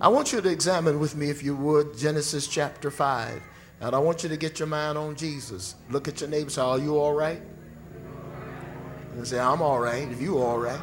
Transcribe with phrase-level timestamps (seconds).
[0.00, 3.42] I want you to examine with me, if you would, Genesis chapter 5.
[3.80, 5.74] And I want you to get your mind on Jesus.
[5.90, 7.42] Look at your neighbor say, Are you all right?
[9.14, 10.08] And say, I'm all right.
[10.08, 10.80] If you're all right,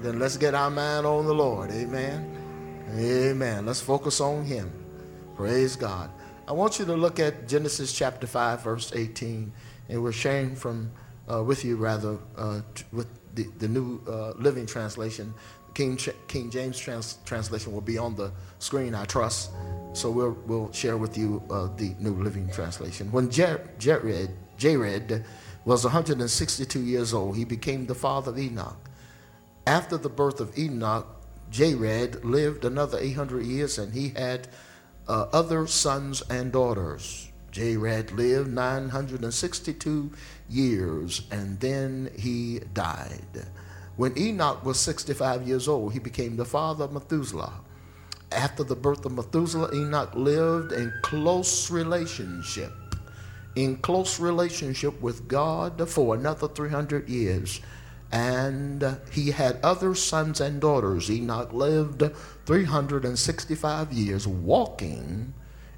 [0.00, 1.70] then let's get our mind on the Lord.
[1.70, 2.84] Amen.
[2.96, 3.64] Amen.
[3.64, 4.72] Let's focus on Him.
[5.36, 6.10] Praise God.
[6.48, 9.52] I want you to look at Genesis chapter 5, verse 18.
[9.88, 10.90] And we're sharing from
[11.32, 12.60] uh, with you, rather, uh,
[12.92, 13.06] with
[13.36, 15.32] the, the New uh, Living Translation.
[15.74, 15.98] King,
[16.28, 19.50] King James trans- translation will be on the screen, I trust.
[19.92, 23.10] So we'll, we'll share with you uh, the New Living Translation.
[23.12, 25.24] When Jared, Jared, Jared
[25.64, 28.76] was 162 years old, he became the father of Enoch.
[29.66, 31.06] After the birth of Enoch,
[31.50, 34.48] Jared lived another 800 years and he had
[35.08, 37.30] uh, other sons and daughters.
[37.50, 40.10] Jared lived 962
[40.48, 43.46] years and then he died.
[43.96, 47.52] When Enoch was 65 years old, he became the father of Methuselah.
[48.32, 52.72] After the birth of Methuselah, Enoch lived in close relationship,
[53.54, 57.60] in close relationship with God for another 300 years.
[58.10, 61.08] And he had other sons and daughters.
[61.10, 62.02] Enoch lived
[62.46, 65.34] 365 years walking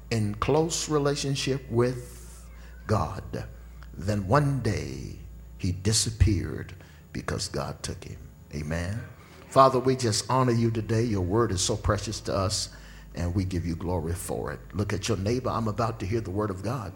[0.09, 2.45] in close relationship with
[2.87, 3.45] God.
[3.93, 5.19] Then one day
[5.57, 6.73] he disappeared
[7.17, 8.17] because God took him.
[8.53, 9.01] Amen.
[9.49, 11.01] Father, we just honor you today.
[11.01, 12.69] Your word is so precious to us,
[13.15, 14.59] and we give you glory for it.
[14.73, 15.49] Look at your neighbor.
[15.49, 16.93] I'm about to hear the word of God.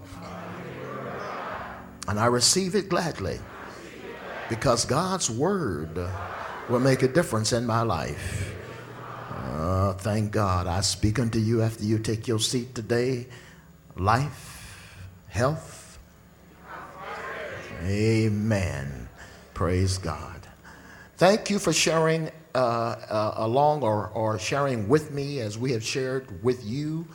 [2.08, 3.40] And I receive it gladly
[4.48, 5.98] because God's word
[6.70, 8.54] will make a difference in my life.
[9.32, 10.68] Uh, thank God.
[10.68, 13.26] I speak unto you after you take your seat today
[13.96, 14.88] life,
[15.30, 15.98] health.
[17.84, 19.10] Amen.
[19.62, 20.48] Praise God.
[21.18, 25.84] Thank you for sharing uh, uh, along or, or sharing with me as we have
[25.84, 27.06] shared with you.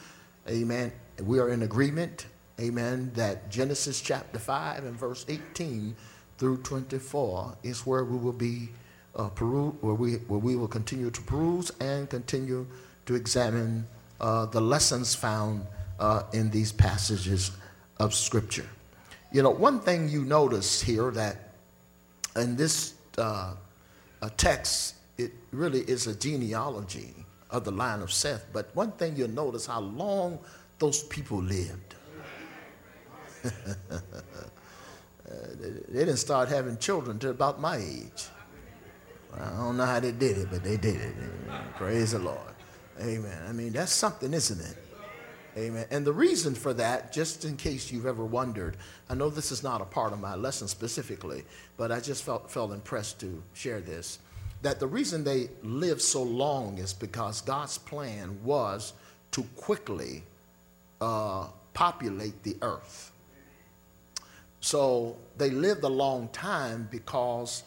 [0.49, 0.93] Amen.
[1.21, 2.27] We are in agreement.
[2.61, 3.11] Amen.
[3.17, 5.97] That Genesis chapter 5 and verse 18
[6.39, 8.69] through 24 is where we will be
[9.17, 12.65] uh, peru- where we where we will continue to peruse and continue
[13.07, 13.89] to examine
[14.21, 15.67] uh, the lessons found
[15.99, 17.51] uh, in these passages
[17.99, 18.69] of Scripture.
[19.33, 21.46] You know, one thing you notice here that
[22.37, 23.55] in this uh,
[24.37, 27.15] text, it really is a genealogy
[27.51, 28.47] of the line of Seth.
[28.53, 30.39] But one thing you'll notice how long
[30.79, 31.95] those people lived.
[35.89, 38.29] They didn't start having children until about my age.
[39.35, 41.15] I don't know how they did it, but they did it.
[41.77, 42.39] Praise the Lord.
[43.01, 43.43] Amen.
[43.49, 44.86] I mean, that's something, isn't it?
[45.57, 45.87] Amen.
[45.91, 48.77] And the reason for that, just in case you've ever wondered,
[49.09, 51.45] I know this is not a part of my lesson specifically,
[51.79, 54.19] but I just felt, felt impressed to share this.
[54.61, 58.93] That the reason they lived so long is because God's plan was
[59.33, 60.25] to quickly
[61.01, 63.13] uh, populate the earth.
[64.61, 67.63] So they lived a long time because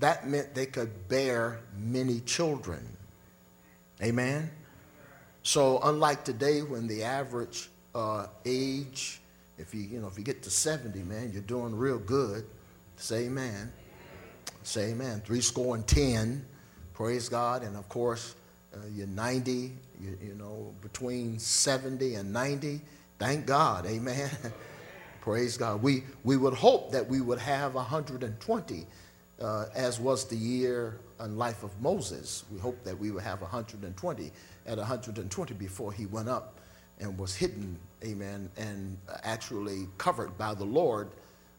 [0.00, 2.96] that meant they could bear many children.
[4.02, 4.50] Amen?
[5.42, 9.20] So unlike today when the average uh, age,
[9.58, 12.44] if you, you know, if you get to 70, man, you're doing real good.
[12.96, 13.72] Say amen.
[14.62, 15.22] Say amen.
[15.24, 16.44] Three score and 10.
[16.94, 17.62] Praise God.
[17.62, 18.36] And of course,
[18.74, 22.80] uh, you're 90, you, you know, between 70 and 90.
[23.18, 23.86] Thank God.
[23.86, 24.30] Amen.
[25.20, 25.82] Praise God.
[25.82, 28.86] We, we would hope that we would have 120
[29.40, 32.44] uh, as was the year and life of Moses.
[32.52, 34.30] We hope that we would have 120
[34.66, 36.60] at 120 before he went up
[37.00, 41.10] and was hidden, amen, and actually covered by the Lord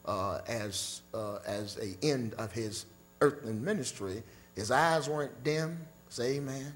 [0.06, 2.86] uh, as, uh, as a end of his
[3.20, 4.22] earthly ministry.
[4.54, 5.78] His eyes weren't dim.
[6.08, 6.72] Say amen.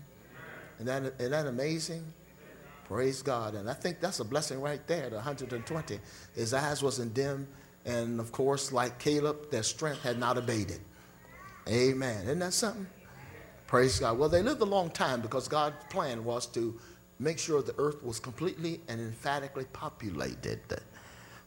[0.77, 2.05] Isn't that, isn't that amazing?
[2.85, 3.55] Praise God.
[3.55, 6.01] And I think that's a blessing right there at 120.
[6.35, 7.47] His eyes wasn't dim.
[7.85, 10.81] And of course, like Caleb, their strength had not abated.
[11.69, 12.23] Amen.
[12.25, 12.87] Isn't that something?
[13.67, 14.19] Praise God.
[14.19, 16.79] Well, they lived a long time because God's plan was to
[17.19, 20.61] make sure the earth was completely and emphatically populated.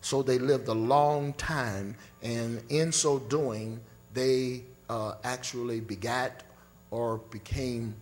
[0.01, 3.79] So they lived a long time, and in so doing,
[4.13, 6.43] they uh, actually begat
[6.91, 7.95] or became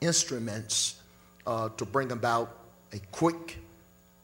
[0.00, 1.00] instruments
[1.46, 2.58] uh, to bring about
[2.92, 3.58] a quick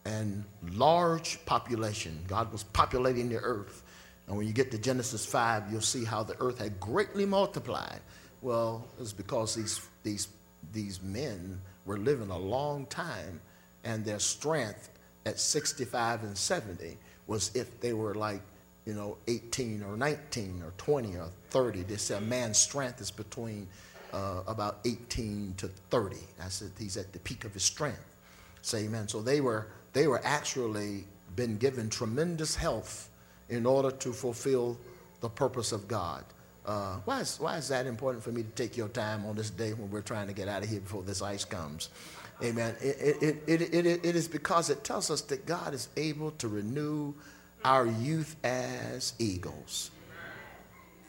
[0.05, 0.43] and
[0.73, 2.19] large population.
[2.27, 3.83] God was populating the earth
[4.29, 7.99] and when you get to Genesis 5, you'll see how the earth had greatly multiplied.
[8.41, 10.27] Well, it's because these, these,
[10.71, 13.41] these men were living a long time,
[13.83, 14.91] and their strength
[15.25, 16.95] at 65 and 70
[17.25, 18.41] was if they were like,
[18.85, 21.81] you know, 18 or 19 or 20 or 30.
[21.83, 23.67] They said man's strength is between
[24.13, 26.17] uh, about 18 to 30.
[26.43, 28.15] I said He's at the peak of his strength.
[28.61, 29.07] Say amen.
[29.07, 31.05] So they were, they were actually
[31.35, 33.08] been given tremendous health
[33.49, 34.77] in order to fulfill
[35.21, 36.23] the purpose of God.
[36.65, 39.49] Uh, why, is, why is that important for me to take your time on this
[39.49, 41.89] day when we're trying to get out of here before this ice comes?
[42.43, 42.75] Amen.
[42.81, 46.47] It, it, it, it, it is because it tells us that God is able to
[46.47, 47.13] renew
[47.65, 49.91] our youth as eagles.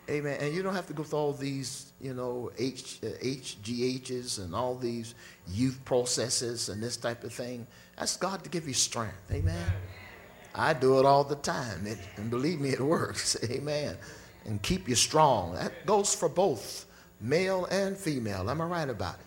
[0.08, 0.38] Amen.
[0.40, 4.74] And you don't have to go through all these, you know, H, HGHs and all
[4.74, 5.14] these
[5.46, 7.66] youth processes and this type of thing.
[7.96, 9.30] That's God to give you strength.
[9.30, 9.70] Amen.
[10.54, 11.86] I do it all the time.
[11.86, 13.36] It, and believe me, it works.
[13.50, 13.96] Amen.
[14.44, 15.54] And keep you strong.
[15.54, 16.86] That goes for both
[17.20, 18.50] male and female.
[18.50, 19.26] Am I right about it?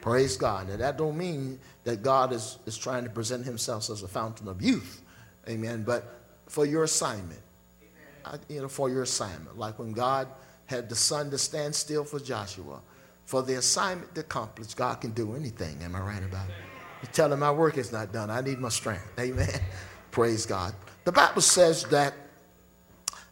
[0.00, 0.68] Praise God.
[0.68, 4.48] Now, that don't mean that God is, is trying to present himself as a fountain
[4.48, 5.02] of youth.
[5.48, 5.82] Amen.
[5.82, 7.40] But for your assignment,
[8.48, 9.58] you know, for your assignment.
[9.58, 10.28] Like when God
[10.66, 12.80] had the sun to stand still for Joshua.
[13.26, 15.82] For the assignment to accomplish, God can do anything.
[15.82, 16.54] Am I right about it?
[17.02, 18.30] You tell him my work is not done.
[18.30, 19.10] I need my strength.
[19.18, 19.60] Amen.
[20.14, 20.72] Praise God.
[21.02, 22.14] The Bible says that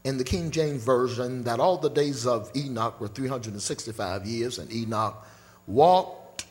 [0.02, 4.68] in the King James Version that all the days of Enoch were 365 years, and
[4.72, 5.24] Enoch
[5.68, 6.44] walked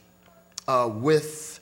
[0.70, 1.60] uh, with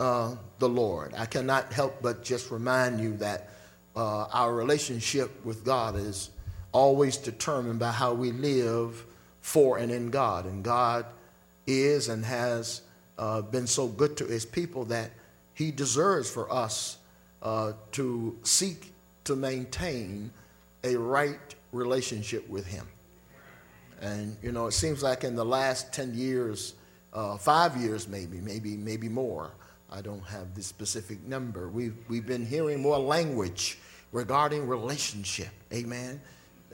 [0.00, 1.12] uh, the Lord.
[1.14, 3.50] I cannot help but just remind you that
[3.94, 6.30] uh, our relationship with God is
[6.72, 9.04] always determined by how we live
[9.42, 10.46] for and in God.
[10.46, 11.04] And God
[11.66, 12.80] is and has
[13.18, 15.10] uh, been so good to his people that
[15.52, 16.96] he deserves for us
[17.42, 18.92] uh, to seek
[19.24, 20.30] to maintain
[20.84, 22.86] a right relationship with him.
[24.00, 26.74] And, you know, it seems like in the last 10 years,
[27.12, 29.50] uh, five years maybe, maybe, maybe more,
[29.90, 31.68] I don't have the specific number.
[31.68, 33.78] We've, we've been hearing more language
[34.12, 35.50] regarding relationship.
[35.72, 36.20] Amen.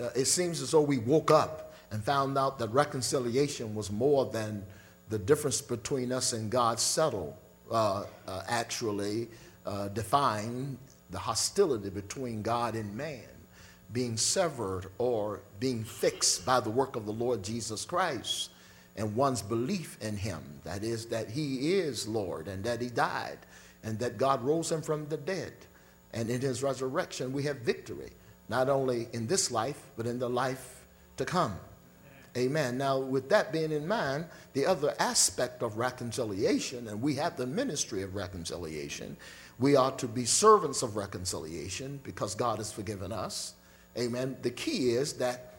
[0.01, 4.27] Uh, it seems as though we woke up and found out that reconciliation was more
[4.27, 4.65] than
[5.09, 7.35] the difference between us and God settled,
[7.71, 9.29] uh, uh, actually
[9.67, 10.79] uh, define
[11.11, 13.25] the hostility between God and man
[13.93, 18.51] being severed or being fixed by the work of the Lord Jesus Christ
[18.97, 20.43] and one's belief in him.
[20.65, 23.39] That is, that he is Lord and that he died
[23.85, 25.53] and that God rose him from the dead.
[26.13, 28.11] And in his resurrection, we have victory,
[28.49, 30.85] not only in this life, but in the life
[31.19, 31.55] to come.
[32.37, 32.77] Amen.
[32.77, 37.47] Now, with that being in mind, the other aspect of reconciliation, and we have the
[37.47, 39.17] ministry of reconciliation,
[39.59, 43.55] we are to be servants of reconciliation because God has forgiven us.
[43.99, 44.37] Amen.
[44.43, 45.55] The key is that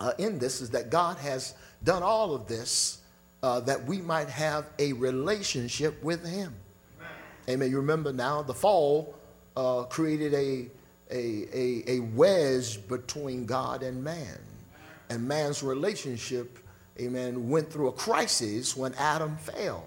[0.00, 1.54] uh, in this is that God has
[1.84, 3.00] done all of this
[3.42, 6.54] uh, that we might have a relationship with Him.
[6.98, 7.12] Amen.
[7.48, 7.70] Amen.
[7.70, 9.14] You remember now the fall
[9.56, 10.68] uh, created a,
[11.10, 14.38] a, a, a wedge between God and man.
[15.10, 16.58] And man's relationship,
[16.98, 19.84] amen, went through a crisis when Adam fell.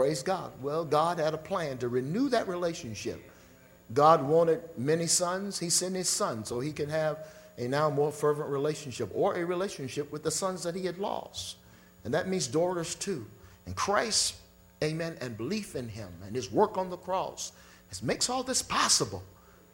[0.00, 0.50] Praise God.
[0.62, 3.20] Well, God had a plan to renew that relationship.
[3.92, 5.58] God wanted many sons.
[5.58, 7.26] He sent his son so he can have
[7.58, 11.56] a now more fervent relationship or a relationship with the sons that he had lost.
[12.04, 13.26] And that means daughters too.
[13.66, 14.36] And Christ,
[14.82, 17.52] amen, and belief in him and his work on the cross
[18.02, 19.22] makes all this possible.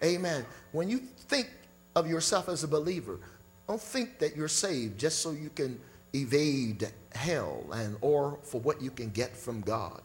[0.02, 0.44] Amen.
[0.72, 0.99] When you
[1.29, 1.49] think
[1.94, 3.20] of yourself as a believer,
[3.69, 5.79] don't think that you're saved just so you can
[6.17, 10.02] evade hell and or for what you can get from God.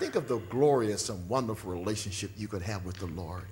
[0.00, 3.44] Think of the glorious and wonderful relationship you could have with the Lord.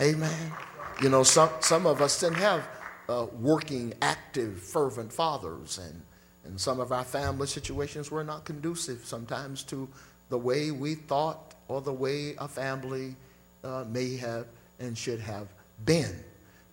[0.00, 0.16] Amen.
[0.16, 0.52] Amen.
[1.00, 2.68] You know, some, some of us didn't have
[3.08, 6.02] uh, working, active, fervent fathers, and,
[6.44, 9.88] and some of our family situations were not conducive sometimes to
[10.28, 13.14] the way we thought or the way a family
[13.62, 14.48] uh, may have
[14.80, 15.46] and should have
[15.84, 16.16] been.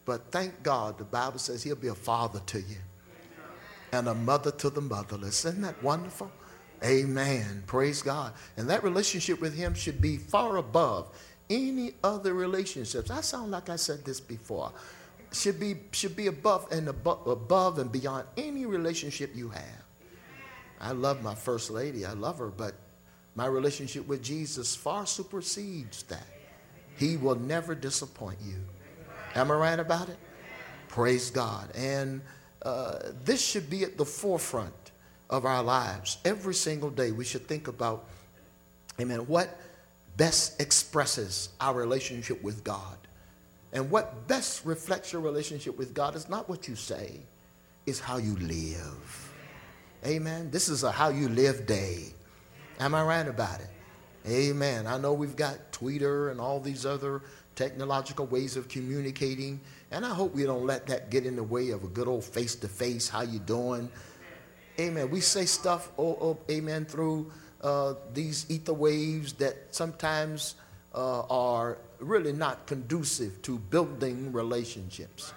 [0.06, 2.78] But thank God, the Bible says He'll be a father to you
[3.92, 5.46] and a mother to the motherless.
[5.46, 6.32] Isn't that wonderful?
[6.86, 7.64] Amen.
[7.66, 8.34] Praise God.
[8.58, 11.10] And that relationship with Him should be far above
[11.50, 13.10] any other relationships.
[13.10, 14.72] I sound like I said this before.
[15.34, 19.84] Should be, should be above and above, above and beyond any relationship you have.
[20.80, 22.06] I love my first lady.
[22.06, 22.76] I love her, but
[23.34, 26.28] my relationship with Jesus far supersedes that.
[26.98, 28.56] He will never disappoint you.
[29.34, 30.18] Am I right about it?
[30.88, 31.76] Praise God.
[31.76, 32.22] And
[32.62, 34.85] uh, this should be at the forefront
[35.30, 36.18] of our lives.
[36.26, 38.06] Every single day, we should think about,
[39.00, 39.60] amen, what
[40.18, 42.98] best expresses our relationship with God.
[43.74, 47.20] And what best reflects your relationship with God is not what you say,
[47.86, 49.34] it's how you live.
[50.06, 50.50] Amen.
[50.52, 52.14] This is a how you live day.
[52.80, 53.70] Am I right about it?
[54.28, 54.88] Amen.
[54.88, 57.22] I know we've got Twitter and all these other
[57.56, 59.60] technological ways of communicating,
[59.92, 62.24] and I hope we don't let that get in the way of a good old
[62.24, 63.90] face-to-face, how you doing?
[64.80, 65.10] Amen.
[65.10, 70.56] We say stuff, oh, oh amen, through uh, these ether waves that sometimes
[70.94, 75.34] uh, are really not conducive to building relationships.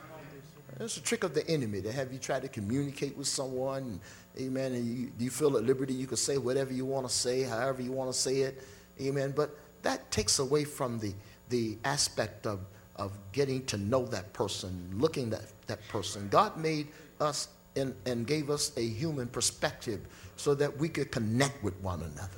[0.81, 4.01] It's a trick of the enemy to have you try to communicate with someone,
[4.39, 7.43] amen, and you, you feel at liberty, you can say whatever you want to say,
[7.43, 8.63] however you want to say it,
[9.01, 9.33] amen.
[9.35, 11.15] But that takes away from the,
[11.49, 12.61] the aspect of,
[12.95, 16.29] of getting to know that person, looking at that person.
[16.29, 16.89] God made
[17.21, 20.01] us and, and gave us a human perspective
[20.37, 22.31] so that we could connect with one another.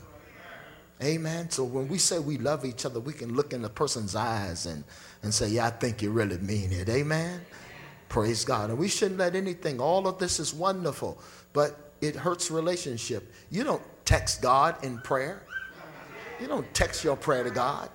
[1.03, 1.49] Amen.
[1.51, 4.67] So when we say we love each other, we can look in the person's eyes
[4.67, 4.85] and,
[5.23, 6.89] and say, Yeah, I think you really mean it.
[6.89, 7.41] Amen.
[8.11, 8.71] Praise God.
[8.71, 11.19] And we shouldn't let anything, all of this is wonderful,
[11.53, 13.33] but it hurts relationship.
[13.51, 15.43] You don't text God in prayer.
[16.41, 17.89] You don't text your prayer to God.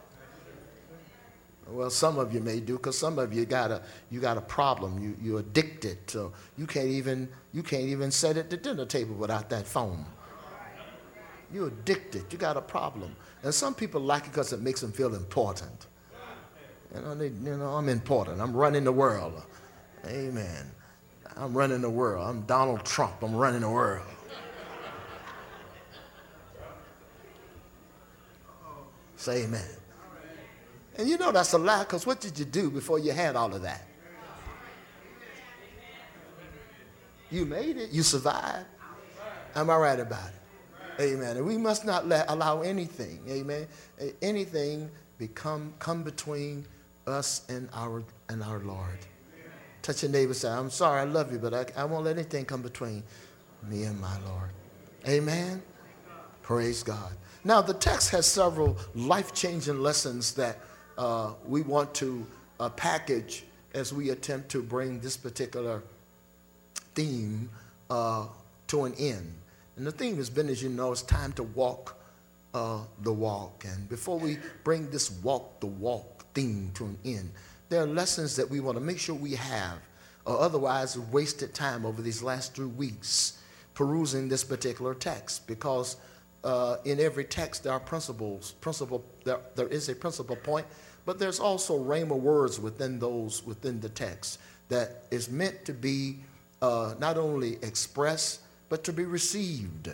[1.67, 3.81] Well, some of you may do, because some of you got a
[4.11, 5.01] you got a problem.
[5.01, 9.15] You you're addicted, so you can't even you can't even sit at the dinner table
[9.15, 10.05] without that phone.
[11.51, 12.25] You're addicted.
[12.31, 13.15] You got a problem.
[13.43, 15.87] And some people like it because it makes them feel important.
[16.93, 18.41] You know, they, you know, I'm important.
[18.41, 19.41] I'm running the world.
[20.07, 20.71] Amen.
[21.35, 22.27] I'm running the world.
[22.27, 23.21] I'm Donald Trump.
[23.21, 24.05] I'm running the world.
[29.17, 29.74] Say amen.
[30.97, 33.53] And you know that's a lie because what did you do before you had all
[33.53, 33.85] of that?
[37.29, 37.91] You made it.
[37.91, 38.65] You survived.
[39.55, 41.01] Am I right about it?
[41.01, 41.37] Amen.
[41.37, 43.67] And we must not let, allow anything, amen,
[44.21, 46.65] anything become come between
[47.07, 48.99] us and our and our Lord.
[49.81, 52.45] Touch your neighbor say, I'm sorry, I love you, but I, I won't let anything
[52.45, 53.03] come between
[53.67, 54.49] me and my Lord.
[55.07, 55.61] Amen.
[56.41, 57.11] Praise God.
[57.43, 60.59] Now, the text has several life changing lessons that
[60.97, 62.25] uh, we want to
[62.59, 65.83] uh, package as we attempt to bring this particular
[66.93, 67.49] theme
[67.89, 68.27] uh,
[68.67, 69.33] to an end.
[69.75, 71.97] And the theme has been, as you know, it's time to walk
[72.53, 73.65] uh, the walk.
[73.67, 77.31] And before we bring this walk the walk theme to an end,
[77.67, 79.79] there are lessons that we want to make sure we have,
[80.25, 83.39] or otherwise wasted time over these last three weeks
[83.73, 85.97] perusing this particular text because
[86.45, 90.65] uh, in every text there are principles principle there, there is a principal point
[91.05, 96.17] but there's also rhema words within those within the text that is meant to be
[96.61, 99.89] uh, not only expressed but to be received.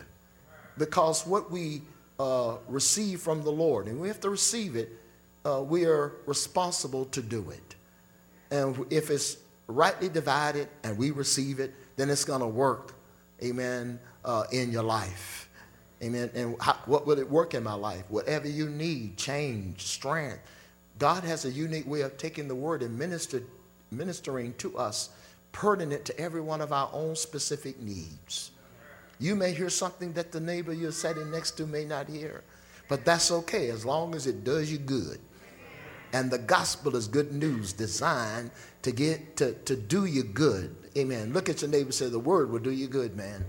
[0.77, 1.81] Because what we
[2.19, 4.89] uh, receive from the Lord, and we have to receive it,
[5.45, 7.75] uh, we are responsible to do it.
[8.49, 9.37] And if it's
[9.67, 12.93] rightly divided and we receive it, then it's going to work,
[13.43, 15.49] amen, uh, in your life.
[16.01, 16.31] Amen.
[16.33, 18.03] And how, what will it work in my life?
[18.09, 20.39] Whatever you need, change, strength
[21.01, 23.41] God has a unique way of taking the word and minister,
[23.89, 25.09] ministering to us,
[25.51, 28.51] pertinent to every one of our own specific needs.
[29.17, 32.43] You may hear something that the neighbor you're sitting next to may not hear,
[32.87, 35.17] but that's okay as long as it does you good.
[36.13, 38.51] And the gospel is good news designed
[38.83, 40.75] to get to, to do you good.
[40.95, 41.33] Amen.
[41.33, 43.43] Look at your neighbor say, The word will do you good, man.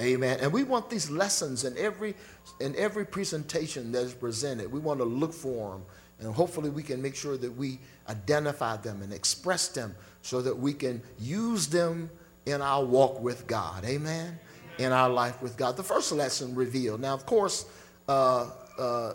[0.00, 0.38] Amen.
[0.40, 2.14] And we want these lessons in every
[2.60, 4.70] in every presentation that is presented.
[4.70, 5.82] We want to look for them,
[6.20, 10.56] and hopefully we can make sure that we identify them and express them so that
[10.56, 12.10] we can use them
[12.46, 13.84] in our walk with God.
[13.84, 14.38] Amen.
[14.78, 15.76] In our life with God.
[15.76, 17.00] The first lesson revealed.
[17.00, 17.66] Now, of course,
[18.08, 19.14] uh, uh,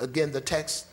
[0.00, 0.86] again, the text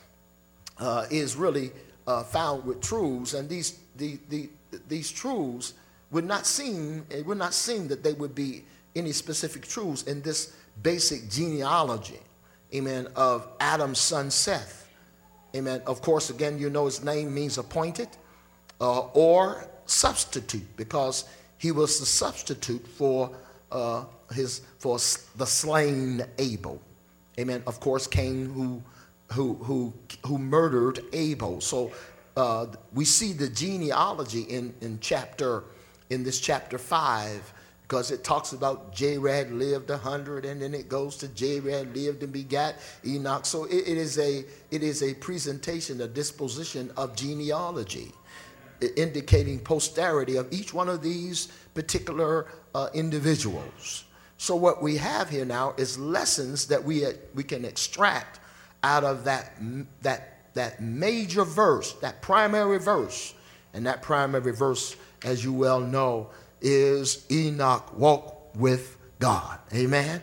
[0.78, 1.70] uh, is really
[2.06, 4.48] uh, found with truths, and these the, the,
[4.88, 5.74] these truths
[6.10, 8.64] would not seem it would not seem that they would be
[8.96, 12.20] any specific truths in this basic genealogy,
[12.74, 14.84] amen, of Adam's son Seth.
[15.54, 15.80] Amen.
[15.86, 18.08] Of course, again, you know his name means appointed
[18.80, 21.24] uh, or substitute because
[21.58, 23.30] he was the substitute for
[23.70, 24.98] uh, his for
[25.36, 26.80] the slain Abel.
[27.38, 27.62] Amen.
[27.66, 28.82] Of course, Cain who
[29.32, 29.94] who who
[30.26, 31.60] who murdered Abel.
[31.60, 31.92] So
[32.36, 35.64] uh, we see the genealogy in in chapter
[36.10, 37.53] in this chapter five
[37.86, 42.22] because it talks about Jared lived a hundred, and then it goes to Jared lived
[42.22, 43.44] and begat Enoch.
[43.44, 48.12] So it, it is a it is a presentation, a disposition of genealogy,
[48.96, 54.04] indicating posterity of each one of these particular uh, individuals.
[54.38, 58.40] So what we have here now is lessons that we uh, we can extract
[58.82, 59.52] out of that
[60.00, 63.34] that that major verse, that primary verse,
[63.74, 66.30] and that primary verse, as you well know
[66.64, 69.60] is Enoch walked with God.
[69.72, 70.22] Amen.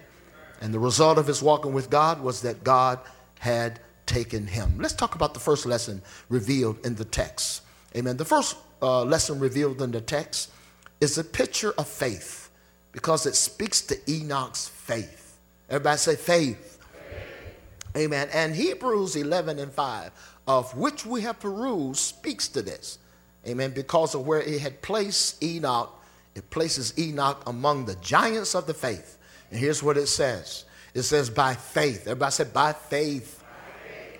[0.59, 2.99] And the result of his walking with God was that God
[3.39, 4.77] had taken him.
[4.79, 7.61] Let's talk about the first lesson revealed in the text.
[7.95, 8.17] Amen.
[8.17, 10.51] The first uh, lesson revealed in the text
[10.99, 12.49] is a picture of faith.
[12.91, 15.37] because it speaks to Enoch's faith.
[15.69, 16.79] Everybody say faith.
[16.91, 18.03] faith.
[18.03, 18.27] Amen.
[18.33, 20.11] And Hebrews 11 and 5,
[20.47, 22.99] of which we have perused, speaks to this.
[23.47, 23.71] Amen.
[23.71, 25.97] Because of where it had placed Enoch,
[26.35, 29.17] it places Enoch among the giants of the faith.
[29.49, 32.01] And here's what it says it says, by faith.
[32.01, 33.37] Everybody said, by faith.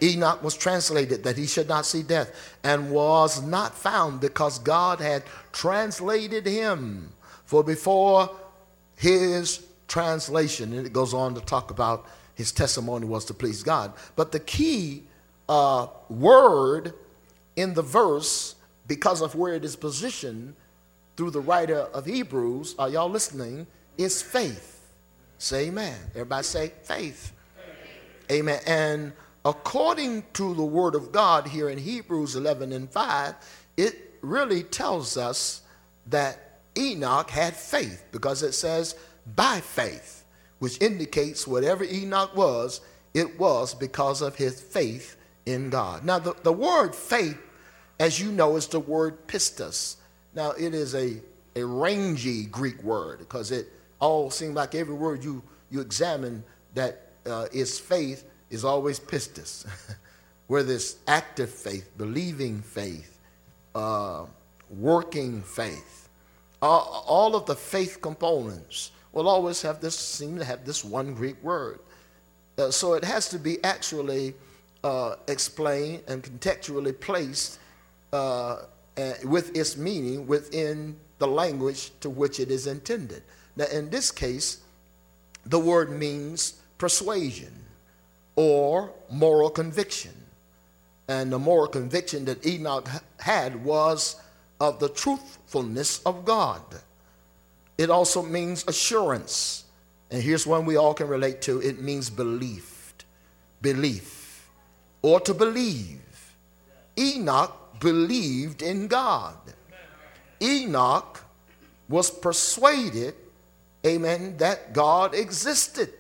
[0.04, 5.00] Enoch was translated that he should not see death and was not found because God
[5.00, 7.12] had translated him.
[7.46, 8.30] For before
[8.96, 13.94] his translation, and it goes on to talk about his testimony was to please God.
[14.16, 15.04] But the key
[15.48, 16.94] uh, word
[17.56, 18.56] in the verse,
[18.88, 20.56] because of where it is positioned
[21.18, 23.68] through the writer of Hebrews, are y'all listening?
[23.98, 24.94] Is faith.
[25.38, 25.98] Say amen.
[26.12, 27.34] Everybody say faith.
[27.56, 28.40] faith.
[28.40, 28.60] Amen.
[28.66, 29.14] And
[29.44, 33.36] according to the word of God here in Hebrews 11 and 5,
[33.78, 35.62] it really tells us
[36.08, 38.96] that Enoch had faith because it says
[39.36, 40.26] by faith,
[40.60, 42.82] which indicates whatever Enoch was,
[43.14, 46.06] it was because of his faith in God.
[46.06, 47.38] Now, the, the word faith,
[48.00, 49.98] as you know, is the word pistis.
[50.34, 51.22] Now, it is a,
[51.56, 57.10] a rangy Greek word because it all seems like every word you, you examine that
[57.26, 59.66] uh, is faith is always pistis,
[60.48, 63.18] whether it's active faith, believing faith,
[63.76, 64.26] uh,
[64.70, 66.10] working faith.
[66.62, 71.14] Uh, all of the faith components will always have this, seem to have this one
[71.14, 71.80] Greek word.
[72.58, 74.34] Uh, so it has to be actually
[74.84, 77.60] uh, explained and contextually placed
[79.24, 83.24] with its meaning within the language to which it is intended.
[83.56, 84.60] Now, in this case,
[85.46, 87.54] the word means persuasion
[88.36, 90.14] or moral conviction.
[91.08, 92.88] And the moral conviction that Enoch
[93.20, 94.22] had was
[94.60, 96.62] of the truthfulness of God.
[97.78, 99.66] It also means assurance.
[100.10, 103.06] And here's one we all can relate to it means believed,
[103.62, 104.50] belief,
[105.02, 106.00] or to believe.
[106.98, 109.36] Enoch believed in God.
[110.42, 111.24] Enoch
[111.90, 113.14] was persuaded,
[113.86, 115.92] amen, that God existed.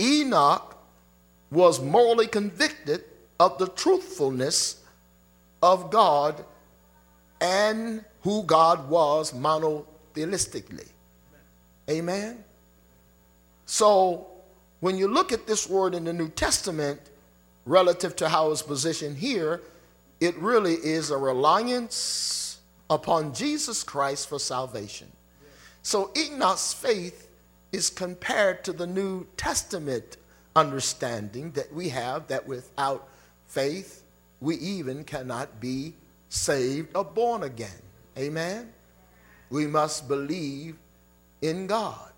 [0.00, 0.78] Enoch
[1.50, 3.04] was morally convicted
[3.38, 4.82] of the truthfulness
[5.62, 6.42] of God
[7.40, 10.88] and who God was monotheistically.
[11.90, 12.42] Amen.
[13.66, 14.26] So
[14.80, 17.00] when you look at this word in the New Testament
[17.66, 19.60] relative to how it's positioned here,
[20.22, 25.08] it really is a reliance upon Jesus Christ for salvation.
[25.82, 27.26] So Enoch's faith
[27.72, 30.18] is compared to the New Testament
[30.54, 33.08] understanding that we have that without
[33.48, 34.04] faith,
[34.40, 35.94] we even cannot be
[36.28, 37.82] saved or born again.
[38.16, 38.72] Amen?
[39.50, 40.76] We must believe
[41.40, 42.12] in God.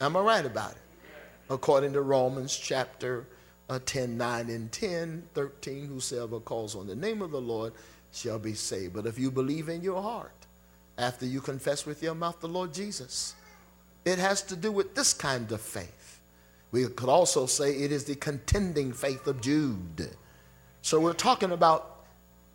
[0.00, 1.10] Am I right about it?
[1.50, 3.26] According to Romans chapter
[3.68, 7.72] uh, 10, 9, and 10, 13, whosoever calls on the name of the Lord
[8.12, 8.94] shall be saved.
[8.94, 10.32] But if you believe in your heart,
[10.96, 13.34] after you confess with your mouth the Lord Jesus,
[14.04, 16.20] it has to do with this kind of faith.
[16.70, 20.10] We could also say it is the contending faith of Jude.
[20.82, 22.06] So we're talking about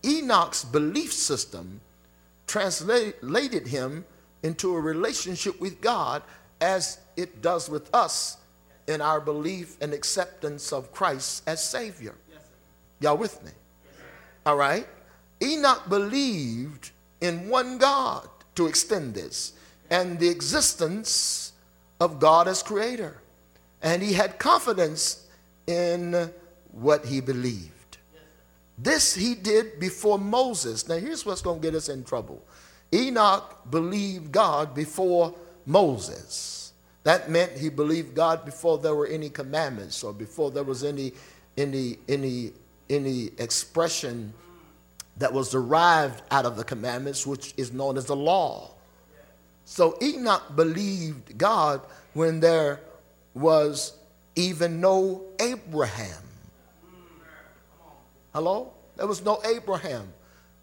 [0.04, 1.82] Enoch's belief system
[2.48, 4.06] translated him
[4.44, 6.22] into a relationship with God
[6.60, 8.38] as it does with us
[8.88, 12.16] in our belief and acceptance of Christ as Savior.
[12.30, 12.42] Yes,
[13.00, 13.52] Y'all with me?
[13.52, 14.06] Yes,
[14.46, 14.88] All right?
[15.42, 16.92] Enoch believed
[17.22, 19.54] in one God to extend this
[19.90, 21.54] and the existence
[22.00, 23.18] of God as creator
[23.84, 25.28] and he had confidence
[25.68, 26.32] in
[26.72, 27.98] what he believed.
[28.78, 30.88] This he did before Moses.
[30.88, 32.42] Now, here's what's going to get us in trouble
[32.92, 36.73] Enoch believed God before Moses.
[37.04, 41.14] That meant he believed God before there were any commandments or before there was any,
[41.58, 42.54] any, any,
[42.90, 44.34] any expression
[45.18, 48.72] that was derived out of the commandments, which is known as the law.
[49.66, 51.82] So Enoch believed God
[52.14, 52.80] when there
[53.34, 53.94] was
[54.36, 56.24] even no Abraham.
[58.34, 58.74] Hello?
[58.96, 60.12] There was no Abraham.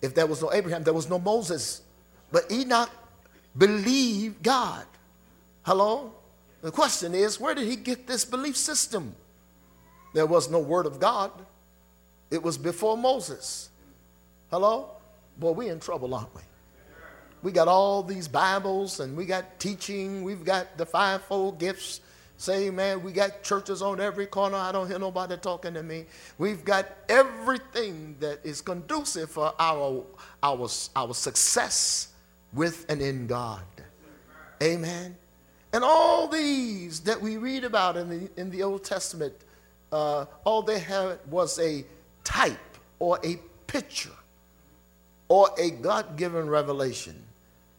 [0.02, 1.82] If there was no Abraham, there was no Moses.
[2.32, 2.90] But Enoch
[3.56, 4.86] believed God.
[5.62, 6.14] Hello?
[6.62, 9.14] The question is, where did he get this belief system?
[10.14, 11.30] There was no word of God.
[12.30, 13.70] It was before Moses.
[14.50, 14.90] Hello?
[15.38, 16.42] Boy, we in trouble, aren't we?
[17.42, 22.00] We got all these Bibles and we got teaching, we've got the fivefold gifts,
[22.40, 24.56] Say, man, we got churches on every corner.
[24.56, 26.06] I don't hear nobody talking to me.
[26.38, 30.02] We've got everything that is conducive for our,
[30.42, 32.14] our, our success
[32.54, 33.60] with and in God.
[34.62, 35.18] Amen.
[35.72, 39.34] And all these that we read about in the, in the Old Testament,
[39.92, 41.84] uh, all they had was a
[42.24, 42.58] type
[42.98, 44.10] or a picture
[45.28, 47.22] or a God given revelation.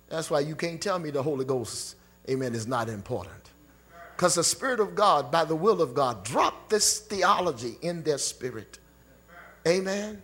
[0.08, 1.95] That's why you can't tell me the Holy Ghost,
[2.30, 3.36] amen, is not important.
[4.15, 8.17] Because the Spirit of God, by the will of God, dropped this theology in their
[8.17, 8.80] spirit.
[9.67, 10.21] Amen.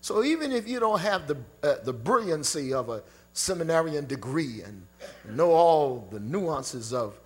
[0.00, 4.86] So even if you don't have the, uh, the brilliancy of a seminarian degree and
[5.30, 7.18] know all the nuances of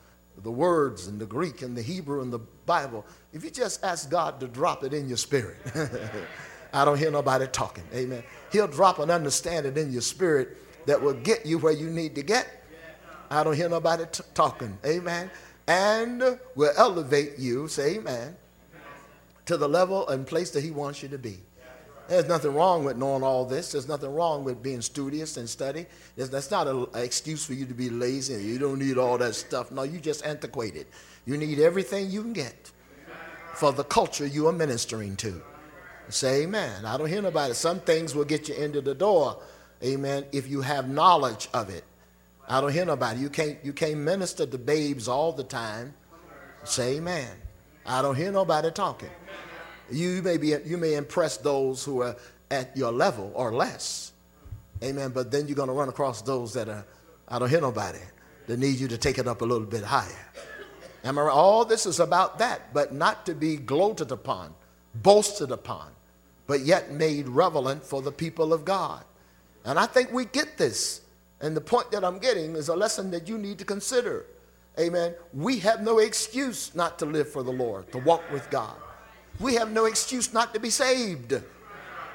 [0.42, 4.10] the words and the Greek and the Hebrew and the Bible, if you just ask
[4.10, 5.56] God to drop it in your spirit,
[6.72, 7.84] I don't hear nobody talking.
[7.94, 8.22] Amen.
[8.52, 12.22] He'll drop an understanding in your spirit that will get you where you need to
[12.22, 12.46] get.
[13.30, 14.78] I don't hear nobody t- talking.
[14.84, 15.30] Amen.
[15.66, 18.36] And will elevate you, say amen,
[19.46, 21.40] to the level and place that He wants you to be.
[22.08, 23.72] There's nothing wrong with knowing all this.
[23.72, 25.86] There's nothing wrong with being studious and study.
[26.16, 28.42] That's not an excuse for you to be lazy.
[28.44, 29.72] You don't need all that stuff.
[29.72, 30.86] No, you just antiquated.
[31.24, 32.70] You need everything you can get
[33.54, 35.42] for the culture you are ministering to.
[36.08, 36.84] Say amen.
[36.84, 37.54] I don't hear nobody.
[37.54, 39.38] Some things will get you into the door,
[39.82, 41.82] amen, if you have knowledge of it.
[42.48, 43.18] I don't hear nobody.
[43.18, 45.94] You can't, you can't minister to babes all the time.
[46.62, 47.28] Say amen.
[47.84, 49.10] I don't hear nobody talking.
[49.90, 52.16] You may, be, you may impress those who are
[52.50, 54.12] at your level or less.
[54.82, 55.10] Amen.
[55.10, 56.84] But then you're going to run across those that are,
[57.28, 58.00] I don't hear nobody,
[58.46, 60.26] that need you to take it up a little bit higher.
[61.04, 61.32] Am I right?
[61.32, 64.54] All this is about that, but not to be gloated upon,
[64.94, 65.90] boasted upon,
[66.46, 69.04] but yet made relevant for the people of God.
[69.64, 71.00] And I think we get this.
[71.40, 74.26] And the point that I'm getting is a lesson that you need to consider.
[74.78, 75.14] Amen.
[75.32, 78.76] We have no excuse not to live for the Lord, to walk with God.
[79.38, 81.40] We have no excuse not to be saved.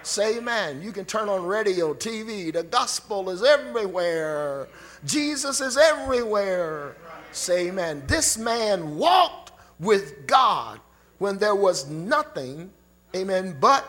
[0.03, 0.81] Say amen.
[0.81, 2.51] You can turn on radio, TV.
[2.51, 4.67] The gospel is everywhere.
[5.05, 6.95] Jesus is everywhere.
[7.31, 8.03] Say amen.
[8.07, 10.79] This man walked with God
[11.19, 12.71] when there was nothing,
[13.15, 13.85] amen, but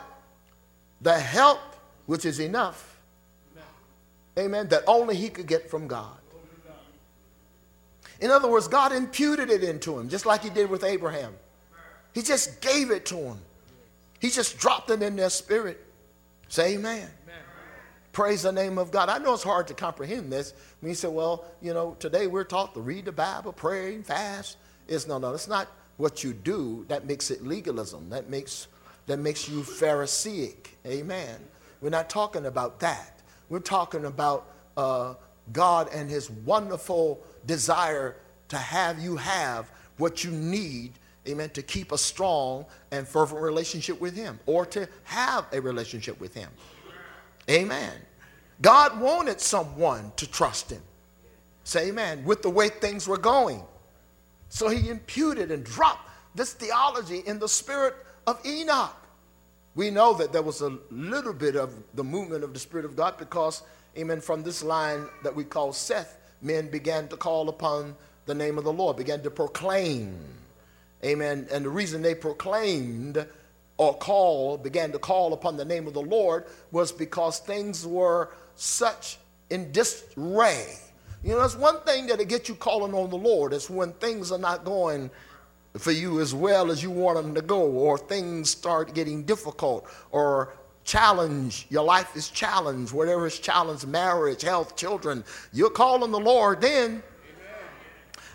[1.00, 1.60] the help,
[2.04, 3.00] which is enough,
[4.38, 6.18] amen, that only he could get from God.
[8.20, 11.34] In other words, God imputed it into him, just like he did with Abraham.
[12.12, 13.38] He just gave it to them.
[14.20, 15.84] He just dropped it in their spirit.
[16.48, 16.96] Say amen.
[16.98, 17.40] amen.
[18.12, 19.08] Praise the name of God.
[19.08, 20.52] I know it's hard to comprehend this.
[20.80, 24.06] When you say, well, you know, today we're taught to read the Bible, pray, and
[24.06, 24.58] fast.
[24.86, 28.10] It's no, no, it's not what you do that makes it legalism.
[28.10, 28.68] That makes
[29.06, 30.76] that makes you Pharisaic.
[30.86, 31.40] Amen.
[31.80, 33.20] We're not talking about that.
[33.48, 34.46] We're talking about
[34.76, 35.14] uh,
[35.52, 38.16] God and his wonderful desire
[38.48, 40.92] to have you have what you need
[41.28, 46.20] amen, to keep a strong and fervent relationship with Him or to have a relationship
[46.20, 46.50] with Him.
[47.50, 47.92] Amen.
[48.60, 50.82] God wanted someone to trust Him.
[51.64, 52.24] Say amen.
[52.24, 53.62] With the way things were going.
[54.48, 57.94] So He imputed and dropped this theology in the spirit
[58.26, 58.96] of Enoch.
[59.74, 62.94] We know that there was a little bit of the movement of the Spirit of
[62.94, 63.62] God because,
[63.96, 68.58] amen, from this line that we call Seth, men began to call upon the name
[68.58, 70.14] of the Lord, began to proclaim
[71.04, 71.48] Amen.
[71.50, 73.26] And the reason they proclaimed
[73.78, 78.30] or called, began to call upon the name of the Lord was because things were
[78.54, 79.18] such
[79.50, 80.76] in disarray.
[81.24, 83.52] You know, it's one thing that'll get you calling on the Lord.
[83.52, 85.10] It's when things are not going
[85.78, 89.86] for you as well as you want them to go, or things start getting difficult,
[90.10, 95.24] or challenge, your life is challenged, whatever is challenged, marriage, health, children.
[95.52, 97.02] You're calling the Lord then.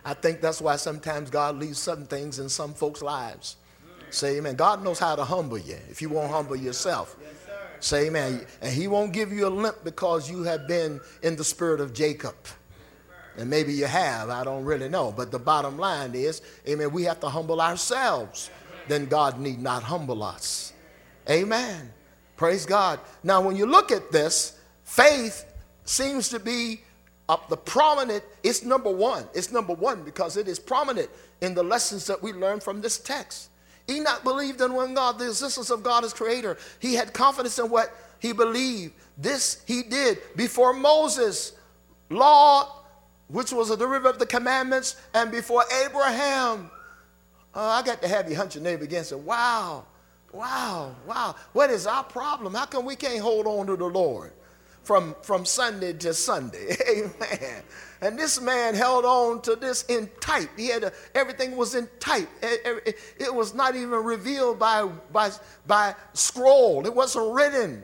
[0.07, 3.57] I think that's why sometimes God leaves some things in some folks' lives.
[4.09, 4.55] Say amen.
[4.55, 7.17] God knows how to humble you if you won't humble yourself.
[7.81, 8.45] Say amen.
[8.61, 11.93] And he won't give you a limp because you have been in the spirit of
[11.93, 12.35] Jacob.
[13.35, 15.11] And maybe you have, I don't really know.
[15.11, 18.49] But the bottom line is, amen, we have to humble ourselves.
[18.87, 20.71] Then God need not humble us.
[21.29, 21.91] Amen.
[22.37, 23.01] Praise God.
[23.25, 25.43] Now, when you look at this, faith
[25.83, 26.79] seems to be
[27.29, 29.25] up the prominent, it's number one.
[29.33, 31.09] It's number one because it is prominent
[31.41, 33.49] in the lessons that we learn from this text.
[33.89, 36.57] Enoch believed in one God, the existence of God as creator.
[36.79, 38.93] He had confidence in what he believed.
[39.17, 41.53] This he did before Moses'
[42.09, 42.83] law,
[43.27, 46.69] which was a derivative of the commandments, and before Abraham.
[47.53, 49.85] Uh, I got to have you hunch your neighbor again and say, wow,
[50.31, 51.35] wow, wow.
[51.53, 52.53] What is our problem?
[52.53, 54.33] How come we can't hold on to the Lord?
[54.87, 56.77] From, from Sunday to Sunday.
[56.89, 57.61] Amen.
[57.99, 60.49] And this man held on to this in type.
[60.55, 62.29] He had a, everything was in type.
[62.41, 65.31] It, it, was not even revealed by, by,
[65.65, 66.85] by scroll.
[66.85, 67.83] It wasn't written.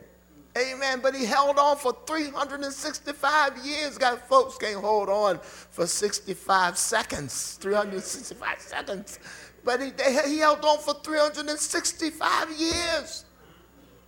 [0.56, 1.00] Amen.
[1.02, 3.98] But he held on for 365 years.
[3.98, 9.18] Got folks can't hold on for 65 seconds, 365 seconds.
[9.62, 13.26] But he, they, he held on for 365 years.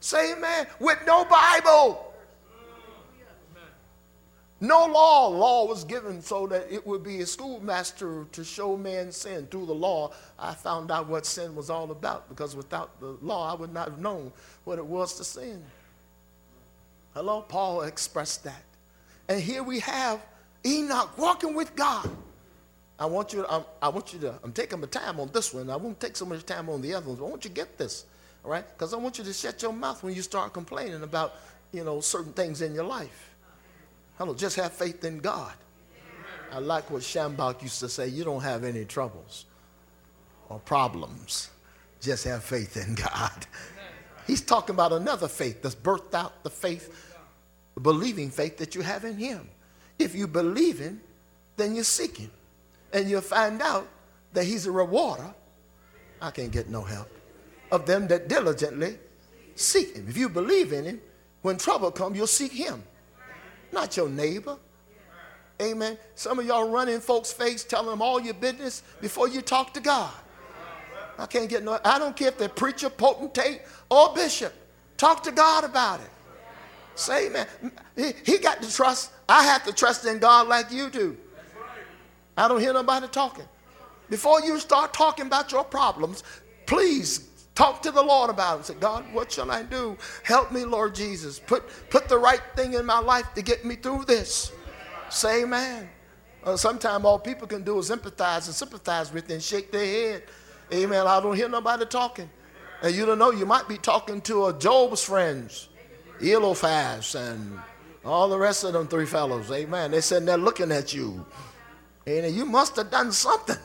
[0.01, 0.67] Say amen.
[0.81, 2.15] With no Bible.
[4.67, 5.29] No law.
[5.29, 9.47] Law was given so that it would be a schoolmaster to show man sin.
[9.47, 13.53] Through the law, I found out what sin was all about because without the law,
[13.53, 14.33] I would not have known
[14.65, 15.63] what it was to sin.
[17.15, 17.43] Hello?
[17.43, 18.65] Paul expressed that.
[19.29, 20.21] And here we have
[20.65, 22.11] Enoch walking with God.
[22.99, 25.55] I want you to, I'm, I want you to, I'm taking my time on this
[25.55, 25.71] one.
[25.71, 27.55] I won't take so much time on the other ones, but I want you to
[27.55, 28.07] get this,
[28.45, 28.67] all right?
[28.67, 31.35] Because I want you to shut your mouth when you start complaining about,
[31.73, 33.26] you know, certain things in your life.
[34.19, 35.53] Hello, just have faith in God.
[36.51, 39.45] I like what Schambach used to say you don't have any troubles
[40.49, 41.51] or problems,
[42.01, 43.47] just have faith in God.
[44.27, 47.13] He's talking about another faith that's birthed out the faith,
[47.83, 49.49] believing faith that you have in Him.
[49.99, 51.01] If you believe Him,
[51.57, 52.31] then you seek Him.
[52.93, 53.87] And you'll find out
[54.33, 55.35] that He's a rewarder.
[56.23, 57.11] I can't get no help.
[57.71, 58.99] Of them that diligently
[59.55, 60.07] seek Him.
[60.09, 61.01] If you believe in Him,
[61.43, 62.83] when trouble comes, you'll seek Him
[63.77, 64.57] not your neighbor.
[65.63, 65.97] Amen.
[66.17, 69.73] Some of y'all run in folks' face telling them all your business before you talk
[69.75, 70.13] to God.
[71.19, 74.53] I can't get no, I don't care if they're preacher, potentate, or bishop.
[74.97, 76.11] Talk to God about it.
[76.95, 77.47] Say, man,
[77.95, 79.13] he, he got to trust.
[79.29, 81.17] I have to trust in God like you do.
[82.37, 83.45] I don't hear nobody talking.
[84.11, 86.23] Before you start talking about your problems,
[86.67, 88.67] please Talk to the Lord about it.
[88.67, 89.97] Say, God, what shall I do?
[90.23, 91.39] Help me, Lord Jesus.
[91.41, 94.53] Put, put the right thing in my life to get me through this.
[95.09, 95.89] Say amen.
[96.45, 100.25] Uh, Sometimes all people can do is empathize and sympathize with and shake their head.
[100.73, 101.07] Amen.
[101.07, 102.29] I don't hear nobody talking.
[102.83, 105.71] And you don't know, you might be talking to a Job's friends,
[106.21, 107.59] Eliphaz, and
[108.05, 109.51] all the rest of them three fellows.
[109.51, 109.93] Amen.
[109.93, 111.25] They're sitting there looking at you.
[112.07, 113.57] And you must have done something.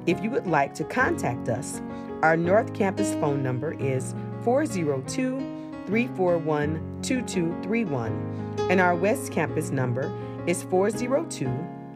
[0.06, 1.82] If you would like to contact us,
[2.23, 5.40] our North Campus phone number is 402
[5.86, 10.12] 341 2231, and our West Campus number
[10.48, 11.46] is 402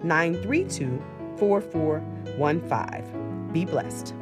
[0.03, 1.01] 932
[1.37, 3.49] 4415.
[3.53, 4.13] Be blessed.